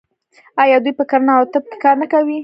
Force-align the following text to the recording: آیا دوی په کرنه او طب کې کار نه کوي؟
آیا 0.63 0.77
دوی 0.83 0.93
په 0.99 1.03
کرنه 1.11 1.31
او 1.37 1.43
طب 1.53 1.63
کې 1.69 1.77
کار 1.83 1.95
نه 2.01 2.07
کوي؟ 2.13 2.37